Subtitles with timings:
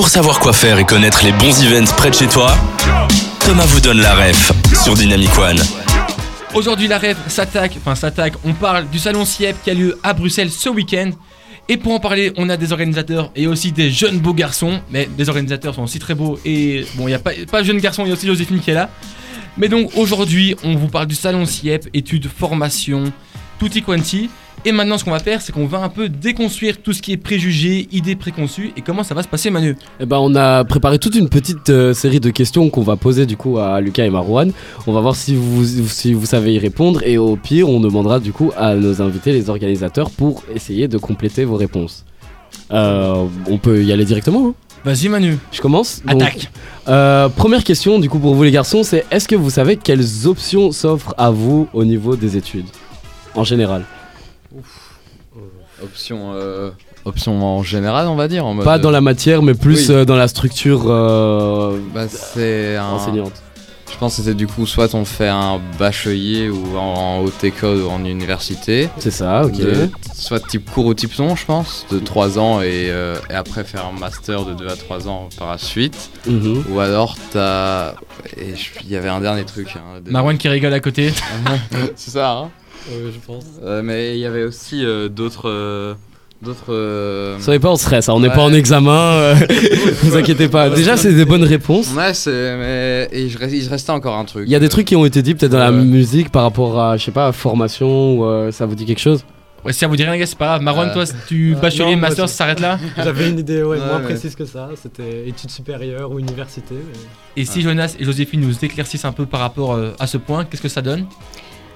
[0.00, 2.56] Pour savoir quoi faire et connaître les bons events près de chez toi,
[3.40, 4.50] Thomas vous donne la ref
[4.82, 5.60] sur Dynamic One.
[6.54, 10.14] Aujourd'hui, la rêve s'attaque, enfin s'attaque, on parle du salon CIEP qui a lieu à
[10.14, 11.10] Bruxelles ce week-end.
[11.68, 14.80] Et pour en parler, on a des organisateurs et aussi des jeunes beaux garçons.
[14.90, 16.40] Mais les organisateurs sont aussi très beaux.
[16.46, 18.60] Et bon, il n'y a pas, pas de jeunes garçons, il y a aussi Joséphine
[18.60, 18.88] qui est là.
[19.58, 23.12] Mais donc aujourd'hui, on vous parle du salon CIEP, études, formation,
[23.58, 24.30] tutti quanti.
[24.66, 27.12] Et maintenant, ce qu'on va faire, c'est qu'on va un peu déconstruire tout ce qui
[27.12, 29.74] est préjugés, idées préconçues et comment ça va se passer, Manu?
[30.00, 33.24] Eh ben, on a préparé toute une petite euh, série de questions qu'on va poser
[33.24, 34.52] du coup à Lucas et Marouane.
[34.86, 38.20] On va voir si vous, si vous savez y répondre et au pire, on demandera
[38.20, 42.04] du coup à nos invités, les organisateurs, pour essayer de compléter vos réponses.
[42.72, 44.54] Euh, on peut y aller directement hein?
[44.84, 45.38] Vas-y, Manu.
[45.52, 46.50] Je commence Donc, Attaque.
[46.88, 50.26] euh, Première question du coup pour vous les garçons, c'est est-ce que vous savez quelles
[50.26, 52.66] options s'offrent à vous au niveau des études
[53.34, 53.84] en général?
[55.82, 56.70] Option, euh,
[57.04, 58.44] option en général, on va dire.
[58.44, 59.94] En mode, Pas dans la matière, mais plus Oui.
[59.94, 62.84] euh, dans la structure euh, Bah, c'est un.
[62.86, 63.32] enseignante.
[63.92, 67.42] Je pense que c'était du coup soit on fait un bachelier ou en, en haute
[67.44, 68.88] école ou en université.
[68.98, 69.56] C'est ça, ok.
[69.56, 73.34] De- soit type cours ou type non, je pense, de 3 ans et, euh, et
[73.34, 76.10] après faire un master de 2 à 3 ans par la suite.
[76.26, 76.64] Mhm.
[76.70, 77.92] Ou alors t'as.
[78.36, 79.74] et je- Il y avait un dernier truc.
[79.76, 81.12] hein, Marwan qui rigole à côté.
[81.96, 82.50] c'est ça, hein
[82.88, 83.44] je pense.
[83.62, 85.48] Euh, Mais il y avait aussi euh, d'autres.
[85.48, 85.94] euh,
[86.42, 86.72] d'autres.
[86.72, 88.34] euh, Soyez pas en stress, hein, on n'est Ouais.
[88.34, 89.34] pas en examen, euh,
[90.02, 90.70] vous inquiétez pas.
[90.70, 91.92] Déjà, c'est des bonnes réponses.
[91.94, 92.56] Ouais, c'est.
[92.56, 93.08] Mais.
[93.12, 94.44] Et je reste- il restait encore un truc.
[94.46, 96.80] Il y a des trucs qui ont été dit peut-être dans la musique par rapport
[96.80, 99.24] à, je sais pas, formation ou euh, ça vous dit quelque chose?
[99.62, 100.62] Ouais, si ça vous dit rien, les gars, c'est pas grave.
[100.62, 102.78] Marwan, Euh, toi, tu euh, bachelier, non, master, ça s'arrête là?
[102.96, 104.70] J'avais une idée ouais, Ouais, moins mais- précise que ça.
[104.82, 106.74] C'était études supérieures ou université.
[106.76, 110.16] mais- Et si Jonas et Joséphine nous éclaircissent un peu par rapport euh, à ce
[110.16, 111.04] point, qu'est-ce que ça donne?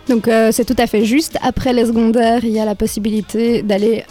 [0.09, 1.39] Donc euh, c'est tout à fait juste.
[1.43, 4.05] Après les secondaires, il y a la possibilité d'aller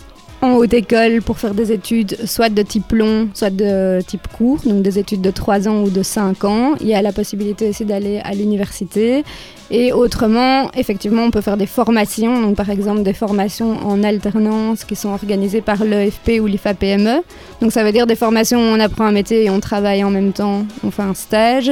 [0.44, 4.59] en haute école pour faire des études soit de type long, soit de type court,
[4.66, 6.75] donc des études de 3 ans ou de 5 ans.
[6.81, 9.23] Il y a la possibilité aussi d'aller à l'université.
[9.71, 14.83] Et autrement, effectivement, on peut faire des formations, donc par exemple des formations en alternance
[14.83, 17.21] qui sont organisées par l'EFP ou l'IFAPME.
[17.61, 20.11] Donc ça veut dire des formations où on apprend un métier et on travaille en
[20.11, 21.71] même temps, on fait un stage.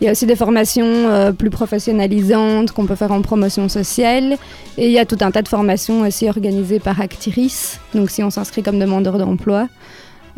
[0.00, 4.38] Il y a aussi des formations euh, plus professionnalisantes qu'on peut faire en promotion sociale.
[4.78, 8.22] Et il y a tout un tas de formations aussi organisées par Actiris, donc si
[8.22, 9.68] on s'inscrit comme demandeur d'emploi.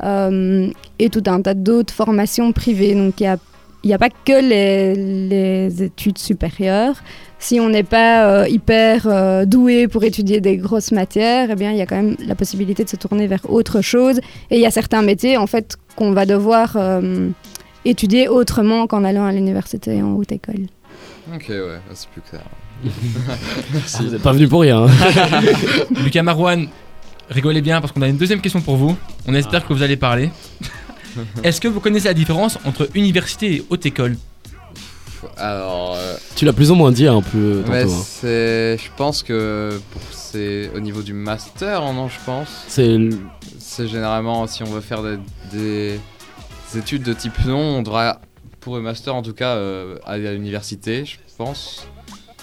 [0.03, 0.69] Euh,
[0.99, 2.95] et tout un tas d'autres formations privées.
[2.95, 3.37] Donc il n'y a,
[3.85, 6.97] il y a pas que les, études supérieures.
[7.39, 11.77] Si on n'est pas euh, hyper doué pour étudier des grosses matières, eh bien, il
[11.77, 14.19] y a quand même la possibilité de se tourner vers autre chose.
[14.51, 16.77] Et il y a certains métiers, en fait, qu'on va devoir
[17.85, 20.67] étudier autrement qu'en allant à l'université en haute école.
[21.35, 22.43] Ok, ouais, c'est plus clair.
[24.01, 24.87] Vous n'êtes pas venu pour rien.
[24.87, 25.43] hein.
[26.05, 26.67] Lucas Marwan,
[27.31, 28.97] rigolez bien parce qu'on a une deuxième question pour vous.
[29.29, 30.31] On espère que vous allez parler.
[31.45, 34.17] Est-ce que vous connaissez la différence entre université et haute école?
[35.37, 35.95] Alors.
[35.97, 37.73] euh, tu l'as plus ou moins dit un peu tantôt.
[37.93, 38.03] hein.
[38.05, 38.77] c'est.
[38.79, 42.49] Je pense que c'est au niveau du master, non, je pense.
[42.67, 45.03] C'est généralement si on veut faire
[45.53, 46.01] des
[46.79, 48.21] études de type non, on devra,
[48.61, 51.87] pour le master en tout cas, euh, aller à l'université, je pense.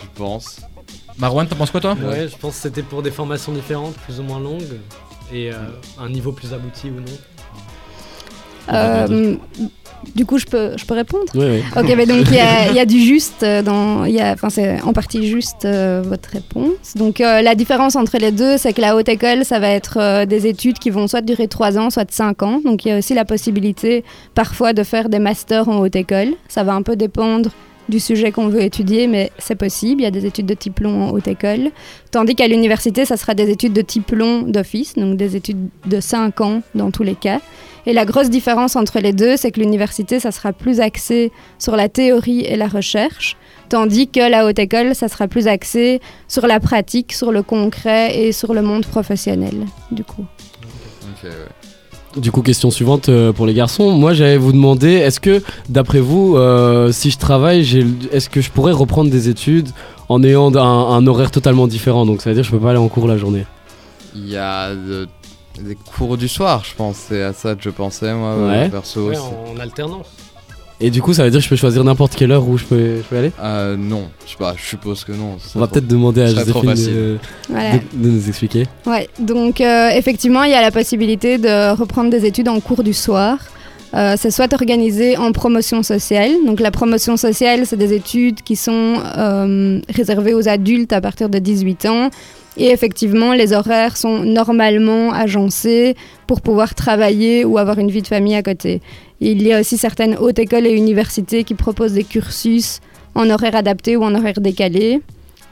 [0.01, 0.61] Je pense.
[1.17, 1.93] Marwan, t'en penses quoi toi?
[1.93, 4.79] Ouais, je pense que c'était pour des formations différentes, plus ou moins longues,
[5.31, 5.55] et euh,
[5.99, 7.17] un niveau plus abouti ou non.
[8.73, 9.35] Euh,
[10.15, 11.63] du coup, je peux, je peux répondre Oui, oui.
[11.75, 14.05] Ok, mais donc il y, a- il y a du juste euh, dans,
[14.49, 16.95] c'est en partie juste euh, votre réponse.
[16.95, 19.97] Donc euh, la différence entre les deux, c'est que la haute école, ça va être
[19.99, 22.61] euh, des études qui vont soit durer 3 ans, soit 5 ans.
[22.63, 24.03] Donc il y a aussi la possibilité
[24.35, 26.29] parfois de faire des masters en haute école.
[26.47, 27.49] Ça va un peu dépendre
[27.89, 30.01] du sujet qu'on veut étudier, mais c'est possible.
[30.01, 31.71] Il y a des études de type long en haute école.
[32.11, 35.99] Tandis qu'à l'université, ça sera des études de type long d'office, donc des études de
[35.99, 37.41] 5 ans dans tous les cas.
[37.85, 41.75] Et la grosse différence entre les deux, c'est que l'université, ça sera plus axé sur
[41.75, 43.37] la théorie et la recherche,
[43.69, 48.15] tandis que la haute école, ça sera plus axé sur la pratique, sur le concret
[48.19, 50.25] et sur le monde professionnel, du coup.
[51.23, 51.29] Ouais.
[52.17, 53.91] Du coup, question suivante euh, pour les garçons.
[53.91, 58.29] Moi, j'allais vous demander, est-ce que, d'après vous, euh, si je travaille, j'ai le- est-ce
[58.29, 59.69] que je pourrais reprendre des études
[60.09, 62.07] en ayant un, un horaire totalement différent?
[62.07, 63.45] Donc, ça veut dire que je peux pas aller en cours la journée.
[64.15, 65.07] Il y a de-
[65.61, 66.95] des cours du soir, je pense.
[67.09, 68.69] C'est à ça que je pensais, moi, euh, Ouais.
[68.69, 69.09] perso.
[69.09, 70.07] Ouais, c'est- en alternance.
[70.81, 72.63] Et du coup, ça veut dire que je peux choisir n'importe quelle heure où je
[72.63, 73.31] peux, je peux aller?
[73.41, 75.37] Euh, non, je sais pas, je suppose que non.
[75.55, 76.93] On va peut-être demander à Joséphine facile.
[76.93, 77.17] de,
[77.49, 77.71] Voilà.
[77.73, 78.65] de- de nous expliquer.
[78.85, 82.83] Ouais, donc euh, effectivement, il y a la possibilité de reprendre des études en cours
[82.83, 83.37] du soir.
[83.95, 86.31] Euh, c'est soit organisé en promotion sociale.
[86.45, 91.27] Donc la promotion sociale, c'est des études qui sont euh, réservées aux adultes à partir
[91.27, 92.09] de 18 ans
[92.57, 95.95] Et effectivement, les horaires sont normalement agencés
[96.27, 98.81] pour pouvoir travailler ou avoir une vie de famille à côté.
[99.21, 102.79] Il y a aussi certaines hautes écoles et universités qui proposent des cursus
[103.15, 105.01] en horaire adapté ou en horaire décalé,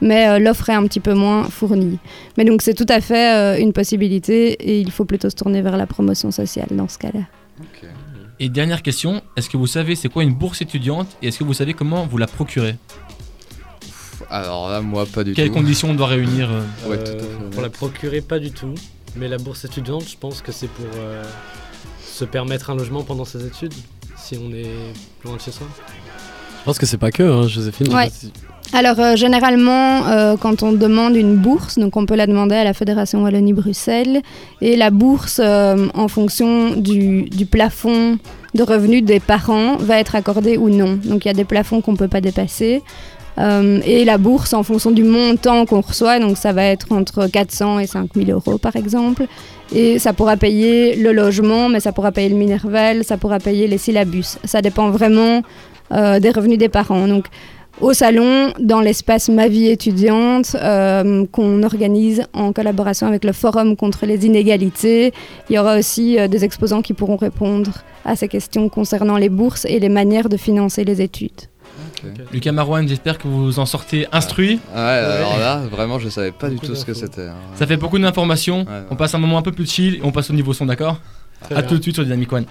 [0.00, 1.98] mais euh, l'offre est un petit peu moins fournie.
[2.36, 5.60] Mais donc c'est tout à fait euh, une possibilité et il faut plutôt se tourner
[5.60, 7.20] vers la promotion sociale dans ce cas-là.
[8.40, 11.44] Et dernière question, est-ce que vous savez c'est quoi une bourse étudiante et est-ce que
[11.44, 12.76] vous savez comment vous la procurez?
[14.30, 15.54] Alors là, moi, pas du Quelles tout.
[15.54, 18.74] conditions on doit réunir euh, Ouais, tout à fait Pour la procurer, pas du tout.
[19.16, 21.24] Mais la bourse étudiante, je pense que c'est pour euh,
[22.18, 23.74] se permettre un logement pendant ses études,
[24.16, 24.66] si on est
[25.24, 25.66] loin de chez soi.
[26.60, 27.94] Je pense que c'est pas que, hein, Joséphine.
[27.94, 28.08] Ouais.
[28.72, 32.64] Alors euh, généralement, euh, quand on demande une bourse, donc on peut la demander à
[32.64, 34.20] la Fédération Wallonie-Bruxelles,
[34.60, 38.18] et la bourse, euh, en fonction du, du plafond
[38.54, 40.98] de revenus des parents, va être accordée ou non.
[41.02, 42.82] Donc il y a des plafonds qu'on ne peut pas dépasser.
[43.38, 47.26] Euh, et la bourse, en fonction du montant qu'on reçoit, donc ça va être entre
[47.26, 49.26] 400 et 5000 euros par exemple.
[49.74, 53.68] Et ça pourra payer le logement, mais ça pourra payer le minerval, ça pourra payer
[53.68, 54.38] les syllabus.
[54.44, 55.42] Ça dépend vraiment
[55.92, 57.06] euh, des revenus des parents.
[57.06, 57.26] Donc
[57.80, 63.76] au salon, dans l'espace Ma vie étudiante, euh, qu'on organise en collaboration avec le Forum
[63.76, 65.12] contre les inégalités.
[65.48, 67.70] Il y aura aussi des exposants qui pourront répondre
[68.04, 71.42] à ces questions concernant les bourses et les manières de financer les études.
[72.32, 74.60] Lucas Marouane, j'espère que vous en sortez instruit.
[74.74, 77.28] Ouais, alors là, vraiment, je savais pas du tout ce que c'était.
[77.28, 77.34] hein.
[77.54, 78.60] Ça fait beaucoup d'informations.
[78.60, 78.82] Ouais, ouais.
[78.90, 80.98] On passe un moment un peu plus chill et on passe au niveau son, d'accord
[81.50, 81.62] A bien.
[81.62, 82.44] tout de suite sur Dynamic One.